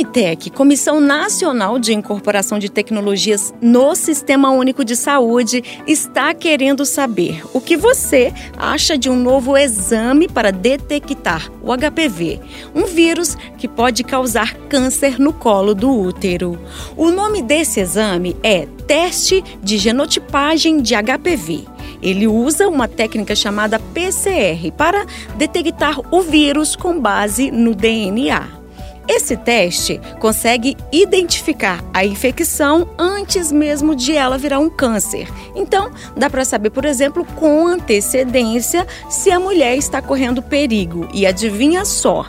A 0.00 0.02
Conitec, 0.02 0.48
Comissão 0.48 0.98
Nacional 0.98 1.78
de 1.78 1.92
Incorporação 1.92 2.58
de 2.58 2.70
Tecnologias 2.70 3.52
no 3.60 3.94
Sistema 3.94 4.50
Único 4.50 4.82
de 4.82 4.96
Saúde, 4.96 5.62
está 5.86 6.32
querendo 6.32 6.86
saber 6.86 7.42
o 7.52 7.60
que 7.60 7.76
você 7.76 8.32
acha 8.56 8.96
de 8.96 9.10
um 9.10 9.16
novo 9.16 9.58
exame 9.58 10.26
para 10.26 10.50
detectar 10.50 11.52
o 11.62 11.70
HPV, 11.76 12.40
um 12.74 12.86
vírus 12.86 13.36
que 13.58 13.68
pode 13.68 14.02
causar 14.02 14.54
câncer 14.70 15.20
no 15.20 15.34
colo 15.34 15.74
do 15.74 15.90
útero. 15.90 16.58
O 16.96 17.10
nome 17.10 17.42
desse 17.42 17.80
exame 17.80 18.34
é 18.42 18.66
Teste 18.86 19.44
de 19.62 19.76
Genotipagem 19.76 20.80
de 20.80 20.94
HPV. 20.94 21.66
Ele 22.02 22.26
usa 22.26 22.70
uma 22.70 22.88
técnica 22.88 23.36
chamada 23.36 23.78
PCR 23.78 24.72
para 24.74 25.04
detectar 25.36 26.00
o 26.10 26.22
vírus 26.22 26.74
com 26.74 26.98
base 26.98 27.50
no 27.50 27.74
DNA. 27.74 28.59
Esse 29.12 29.36
teste 29.36 30.00
consegue 30.20 30.76
identificar 30.92 31.84
a 31.92 32.06
infecção 32.06 32.88
antes 32.96 33.50
mesmo 33.50 33.96
de 33.96 34.12
ela 34.12 34.38
virar 34.38 34.60
um 34.60 34.70
câncer. 34.70 35.26
Então, 35.56 35.90
dá 36.16 36.30
para 36.30 36.44
saber, 36.44 36.70
por 36.70 36.84
exemplo, 36.84 37.24
com 37.34 37.66
antecedência 37.66 38.86
se 39.08 39.32
a 39.32 39.40
mulher 39.40 39.76
está 39.76 40.00
correndo 40.00 40.40
perigo. 40.40 41.08
E 41.12 41.26
adivinha 41.26 41.84
só, 41.84 42.24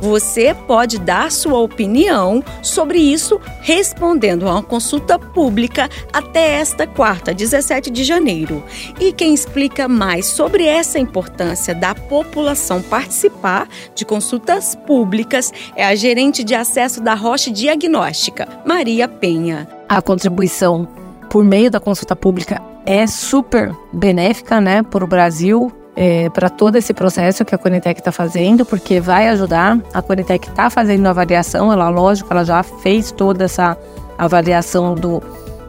você 0.00 0.54
pode 0.54 0.98
dar 0.98 1.30
sua 1.30 1.58
opinião 1.58 2.42
sobre 2.62 2.98
isso 2.98 3.40
respondendo 3.60 4.48
a 4.48 4.52
uma 4.52 4.62
consulta 4.62 5.18
pública 5.18 5.88
até 6.12 6.54
esta 6.54 6.86
quarta, 6.86 7.34
17 7.34 7.90
de 7.90 8.04
janeiro. 8.04 8.62
E 9.00 9.12
quem 9.12 9.34
explica 9.34 9.88
mais 9.88 10.26
sobre 10.26 10.64
essa 10.64 10.98
importância 10.98 11.74
da 11.74 11.94
população 11.94 12.82
participar 12.82 13.68
de 13.94 14.04
consultas 14.04 14.74
públicas 14.74 15.52
é 15.76 15.84
a 15.84 15.94
gerente 15.94 16.42
de 16.44 16.54
acesso 16.54 17.00
da 17.00 17.14
Roche 17.14 17.50
Diagnóstica, 17.50 18.48
Maria 18.64 19.08
Penha. 19.08 19.68
A 19.88 20.00
contribuição 20.02 20.86
por 21.30 21.44
meio 21.44 21.70
da 21.70 21.80
consulta 21.80 22.16
pública 22.16 22.62
é 22.86 23.06
super 23.06 23.76
benéfica, 23.92 24.60
né, 24.60 24.82
para 24.82 25.04
o 25.04 25.06
Brasil, 25.06 25.70
é, 26.00 26.30
para 26.30 26.48
todo 26.48 26.76
esse 26.76 26.94
processo 26.94 27.44
que 27.44 27.52
a 27.52 27.58
Conitec 27.58 27.98
está 27.98 28.12
fazendo, 28.12 28.64
porque 28.64 29.00
vai 29.00 29.26
ajudar. 29.30 29.80
A 29.92 30.00
Conitec 30.00 30.48
está 30.48 30.70
fazendo 30.70 31.04
a 31.08 31.10
avaliação, 31.10 31.72
ela, 31.72 31.88
lógico, 31.88 32.32
ela 32.32 32.44
já 32.44 32.62
fez 32.62 33.10
toda 33.10 33.46
essa 33.46 33.76
avaliação 34.16 34.94
do, 34.94 35.20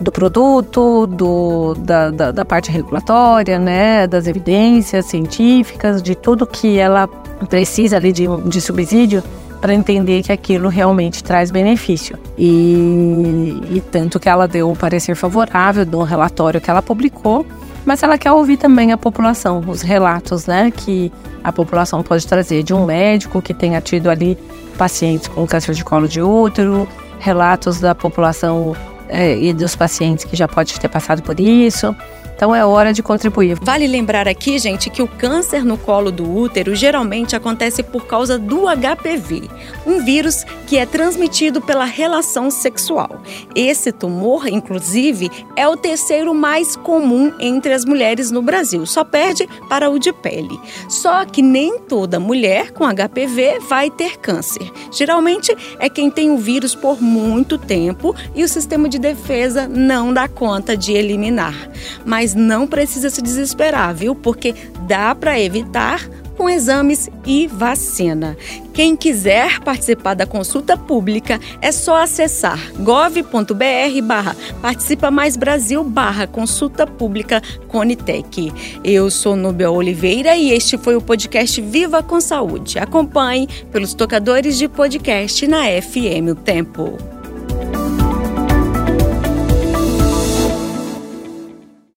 do 0.00 0.10
produto, 0.10 1.06
do, 1.06 1.74
da, 1.74 2.10
da, 2.10 2.32
da, 2.32 2.44
parte 2.44 2.72
regulatória, 2.72 3.56
né, 3.56 4.08
das 4.08 4.26
evidências 4.26 5.06
científicas, 5.06 6.02
de 6.02 6.16
tudo 6.16 6.44
que 6.44 6.76
ela 6.76 7.06
precisa 7.48 7.96
ali 7.96 8.10
de, 8.12 8.26
de 8.48 8.60
subsídio 8.60 9.22
para 9.60 9.72
entender 9.72 10.24
que 10.24 10.32
aquilo 10.32 10.68
realmente 10.68 11.22
traz 11.22 11.52
benefício. 11.52 12.18
E, 12.36 13.62
e 13.70 13.82
tanto 13.92 14.18
que 14.18 14.28
ela 14.28 14.48
deu 14.48 14.72
o 14.72 14.76
parecer 14.76 15.14
favorável 15.14 15.86
no 15.86 16.02
relatório 16.02 16.60
que 16.60 16.68
ela 16.68 16.82
publicou 16.82 17.46
mas 17.86 18.02
ela 18.02 18.18
quer 18.18 18.32
ouvir 18.32 18.56
também 18.56 18.92
a 18.92 18.98
população, 18.98 19.62
os 19.66 19.80
relatos, 19.80 20.46
né, 20.46 20.72
que 20.72 21.12
a 21.42 21.52
população 21.52 22.02
pode 22.02 22.26
trazer 22.26 22.64
de 22.64 22.74
um 22.74 22.84
médico 22.84 23.40
que 23.40 23.54
tenha 23.54 23.80
tido 23.80 24.10
ali 24.10 24.36
pacientes 24.76 25.28
com 25.28 25.46
câncer 25.46 25.74
de 25.74 25.84
colo 25.84 26.08
de 26.08 26.20
útero, 26.20 26.86
relatos 27.20 27.80
da 27.80 27.94
população 27.94 28.74
é, 29.08 29.36
e 29.38 29.52
dos 29.52 29.76
pacientes 29.76 30.24
que 30.24 30.36
já 30.36 30.48
pode 30.48 30.78
ter 30.78 30.88
passado 30.88 31.22
por 31.22 31.38
isso. 31.38 31.94
Então 32.36 32.54
é 32.54 32.64
hora 32.64 32.92
de 32.92 33.02
contribuir. 33.02 33.58
Vale 33.62 33.86
lembrar 33.86 34.28
aqui, 34.28 34.58
gente, 34.58 34.90
que 34.90 35.00
o 35.00 35.08
câncer 35.08 35.64
no 35.64 35.78
colo 35.78 36.12
do 36.12 36.30
útero 36.30 36.74
geralmente 36.74 37.34
acontece 37.34 37.82
por 37.82 38.06
causa 38.06 38.38
do 38.38 38.64
HPV, 38.66 39.48
um 39.86 40.04
vírus 40.04 40.44
que 40.66 40.76
é 40.76 40.84
transmitido 40.84 41.62
pela 41.62 41.86
relação 41.86 42.50
sexual. 42.50 43.22
Esse 43.54 43.90
tumor, 43.90 44.46
inclusive, 44.48 45.30
é 45.56 45.66
o 45.66 45.78
terceiro 45.78 46.34
mais 46.34 46.76
comum 46.76 47.32
entre 47.40 47.72
as 47.72 47.86
mulheres 47.86 48.30
no 48.30 48.42
Brasil, 48.42 48.84
só 48.84 49.02
perde 49.02 49.48
para 49.66 49.88
o 49.88 49.98
de 49.98 50.12
pele. 50.12 50.60
Só 50.90 51.24
que 51.24 51.40
nem 51.40 51.78
toda 51.78 52.20
mulher 52.20 52.70
com 52.70 52.84
HPV 52.84 53.60
vai 53.60 53.90
ter 53.90 54.18
câncer. 54.18 54.70
Geralmente 54.92 55.56
é 55.78 55.88
quem 55.88 56.10
tem 56.10 56.30
o 56.30 56.36
vírus 56.36 56.74
por 56.74 57.00
muito 57.00 57.56
tempo 57.56 58.14
e 58.34 58.44
o 58.44 58.48
sistema 58.48 58.90
de 58.90 58.95
defesa 58.98 59.66
não 59.66 60.12
dá 60.12 60.28
conta 60.28 60.76
de 60.76 60.92
eliminar. 60.92 61.70
Mas 62.04 62.34
não 62.34 62.66
precisa 62.66 63.10
se 63.10 63.22
desesperar, 63.22 63.94
viu? 63.94 64.14
Porque 64.14 64.54
dá 64.86 65.14
para 65.14 65.40
evitar 65.40 66.08
com 66.36 66.48
exames 66.48 67.08
e 67.24 67.46
vacina. 67.46 68.36
Quem 68.72 68.94
quiser 68.94 69.60
participar 69.60 70.14
da 70.14 70.26
consulta 70.26 70.76
pública 70.76 71.40
é 71.62 71.72
só 71.72 72.02
acessar 72.02 72.60
gov.br 72.78 74.02
barra 74.04 74.36
participa 74.60 75.10
mais 75.10 75.36
Brasil 75.36 75.82
barra 75.82 76.26
consulta 76.26 76.86
pública 76.86 77.42
Conitec. 77.68 78.52
Eu 78.84 79.10
sou 79.10 79.34
Nubia 79.34 79.70
Oliveira 79.70 80.36
e 80.36 80.50
este 80.50 80.76
foi 80.76 80.94
o 80.94 81.00
podcast 81.00 81.60
Viva 81.60 82.02
com 82.02 82.20
Saúde. 82.20 82.78
Acompanhe 82.78 83.48
pelos 83.72 83.94
tocadores 83.94 84.58
de 84.58 84.68
podcast 84.68 85.46
na 85.46 85.64
FM 85.80 86.32
O 86.32 86.34
Tempo. 86.34 87.15